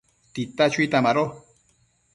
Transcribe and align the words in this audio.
tita 0.33 0.63
chuitan 0.73 1.03
mado 1.05 1.23